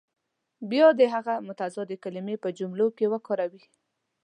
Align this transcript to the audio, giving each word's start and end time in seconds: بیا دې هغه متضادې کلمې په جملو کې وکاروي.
بیا 0.71 0.87
دې 0.99 1.07
هغه 1.15 1.33
متضادې 1.47 1.97
کلمې 2.03 2.35
په 2.43 2.49
جملو 2.59 2.87
کې 2.97 3.05
وکاروي. 3.13 3.63